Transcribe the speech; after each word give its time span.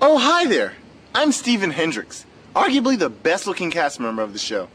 Oh, 0.00 0.16
hi 0.16 0.46
there. 0.46 0.74
I'm 1.12 1.32
Stephen 1.32 1.72
Hendricks, 1.72 2.24
arguably 2.54 2.96
the 2.96 3.10
best 3.10 3.48
looking 3.48 3.72
cast 3.72 3.98
member 3.98 4.22
of 4.22 4.32
the 4.32 4.38
show. 4.38 4.68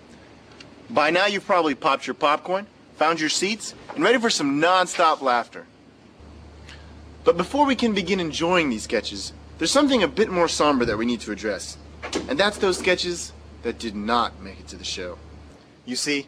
By 0.90 1.12
now, 1.12 1.28
you've 1.28 1.46
probably 1.46 1.76
popped 1.76 2.06
your 2.06 2.14
popcorn, 2.14 2.68
found 2.98 3.22
your 3.22 3.30
seats, 3.30 3.74
and 3.96 4.04
ready 4.04 4.18
for 4.18 4.30
some 4.30 4.60
non 4.60 4.86
stop 4.86 5.22
laughter. 5.22 5.66
But 7.24 7.38
before 7.38 7.66
we 7.66 7.74
can 7.74 7.94
begin 7.94 8.20
enjoying 8.20 8.70
these 8.70 8.84
sketches, 8.84 9.32
there's 9.60 9.72
something 9.72 10.04
a 10.04 10.10
bit 10.10 10.30
more 10.30 10.50
somber 10.50 10.84
that 10.84 10.98
we 10.98 11.06
need 11.06 11.22
to 11.22 11.32
address. 11.32 11.78
And 12.28 12.38
that's 12.38 12.58
those 12.58 12.78
sketches 12.78 13.32
that 13.62 13.80
did 13.80 13.96
not 13.96 14.42
make 14.42 14.60
it 14.60 14.68
to 14.68 14.76
the 14.76 14.84
show. 14.84 15.18
You 15.86 15.96
see, 15.96 16.28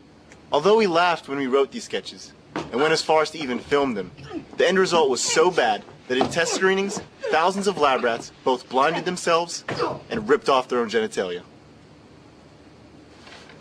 although 0.54 0.78
we 0.78 0.88
laughed 0.88 1.28
when 1.28 1.38
we 1.38 1.48
wrote 1.48 1.74
these 1.74 1.84
sketches, 1.84 2.32
and 2.56 2.76
went 2.76 2.94
as 2.94 3.02
far 3.02 3.24
as 3.24 3.32
to 3.32 3.40
even 3.40 3.60
film 3.60 3.94
them, 3.94 4.12
the 4.56 4.66
end 4.66 4.80
result 4.80 5.10
was 5.10 5.20
so 5.20 5.52
bad 5.52 5.84
that 6.08 6.18
in 6.18 6.30
test 6.30 6.54
screenings, 6.54 7.02
thousands 7.32 7.68
of 7.68 7.78
lab 7.78 8.04
rats 8.04 8.32
both 8.44 8.70
blinded 8.70 9.06
themselves 9.06 9.64
and 10.10 10.30
ripped 10.30 10.50
off 10.50 10.68
their 10.68 10.80
own 10.80 10.90
genitalia. 10.90 11.42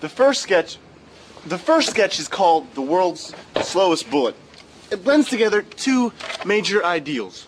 The 0.00 0.08
first 0.08 0.42
sketch, 0.42 0.78
the 1.46 1.58
first 1.58 1.90
sketch 1.90 2.18
is 2.18 2.28
called 2.28 2.74
"The 2.74 2.82
World's 2.82 3.34
Slowest 3.62 4.10
Bullet." 4.10 4.34
It 4.90 5.02
blends 5.02 5.28
together 5.28 5.62
two 5.62 6.12
major 6.44 6.84
ideals: 6.84 7.46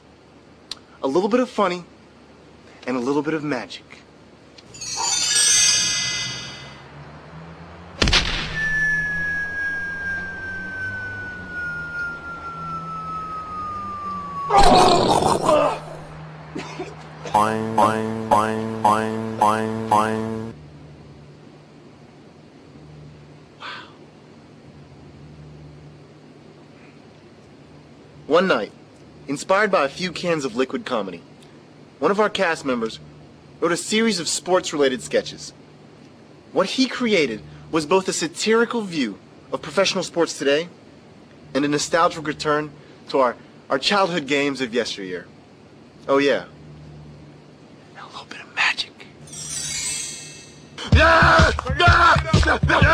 a 1.02 1.06
little 1.06 1.28
bit 1.28 1.40
of 1.40 1.51
funny 1.51 1.84
and 2.87 2.96
a 2.96 3.01
little 3.01 3.23
bit 3.23 3.34
of 3.34 3.45
magic. 3.45 3.82
One 14.48 14.62
night, 28.46 28.71
inspired 29.26 29.73
by 29.73 29.84
a 29.84 29.88
few 29.88 30.12
cans 30.12 30.45
of 30.45 30.54
liquid 30.54 30.84
comedy, 30.84 31.23
one 31.99 32.12
of 32.12 32.21
our 32.21 32.30
cast 32.30 32.65
members 32.65 33.01
wrote 33.60 33.73
a 33.73 33.76
series 33.76 34.21
of 34.21 34.28
sports 34.28 34.73
related 34.73 35.02
sketches. 35.02 35.52
What 36.52 36.71
he 36.71 36.87
created 36.87 37.43
was 37.73 37.84
both 37.84 38.06
a 38.06 38.12
satirical 38.12 38.82
view 38.82 39.18
of 39.51 39.60
professional 39.60 40.04
sports 40.04 40.38
today 40.38 40.68
and 41.52 41.65
a 41.65 41.68
nostalgic 41.68 42.24
return 42.24 42.71
to 43.09 43.18
our, 43.18 43.34
our 43.70 43.78
childhood 43.78 44.26
games 44.26 44.60
of 44.60 44.72
yesteryear. 44.74 45.26
Oh, 46.09 46.18
yeah. 46.18 46.45
And 47.96 48.04
a 48.04 48.06
little 48.06 48.26
bit 48.26 48.40
of 48.40 48.54
magic. 48.54 48.92
All 50.92 52.85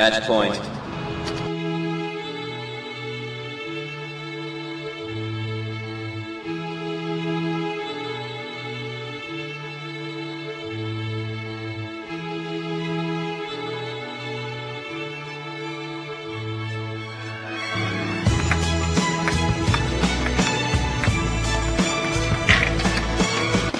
Match 0.00 0.22
point. 0.22 0.54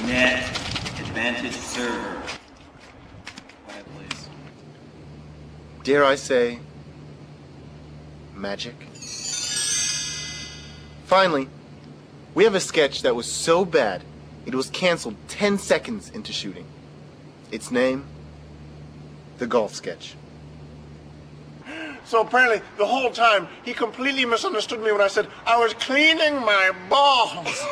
Net. 0.06 0.50
Advantage 1.00 1.54
server. 1.54 2.39
Dare 5.82 6.04
I 6.04 6.14
say, 6.14 6.58
magic? 8.34 8.74
Finally, 11.06 11.48
we 12.34 12.44
have 12.44 12.54
a 12.54 12.60
sketch 12.60 13.02
that 13.02 13.16
was 13.16 13.30
so 13.30 13.64
bad 13.64 14.02
it 14.46 14.54
was 14.54 14.70
canceled 14.70 15.16
10 15.28 15.58
seconds 15.58 16.10
into 16.10 16.32
shooting. 16.32 16.66
Its 17.50 17.70
name, 17.70 18.04
The 19.38 19.46
Golf 19.46 19.74
Sketch. 19.74 20.16
So 22.04 22.22
apparently, 22.22 22.60
the 22.76 22.86
whole 22.86 23.10
time, 23.10 23.48
he 23.64 23.72
completely 23.72 24.24
misunderstood 24.24 24.80
me 24.82 24.90
when 24.92 25.00
I 25.00 25.06
said 25.06 25.28
I 25.46 25.58
was 25.58 25.74
cleaning 25.74 26.34
my 26.40 26.72
balls. 26.88 27.64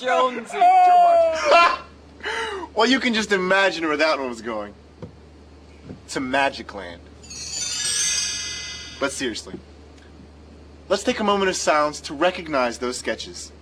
Jonesy. 0.00 0.58
Well, 2.74 2.88
you 2.88 3.00
can 3.00 3.12
just 3.12 3.32
imagine 3.32 3.86
where 3.86 3.98
that 3.98 4.18
one 4.18 4.30
was 4.30 4.40
going. 4.40 4.72
To 6.08 6.20
Magic 6.20 6.74
Land. 6.74 7.02
But 8.98 9.12
seriously, 9.12 9.54
let's 10.88 11.02
take 11.02 11.20
a 11.20 11.24
moment 11.24 11.50
of 11.50 11.56
silence 11.56 12.00
to 12.02 12.14
recognize 12.14 12.78
those 12.78 12.98
sketches 12.98 13.52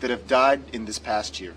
that 0.00 0.10
have 0.10 0.28
died 0.28 0.62
in 0.72 0.84
this 0.84 0.98
past 0.98 1.40
year. 1.40 1.54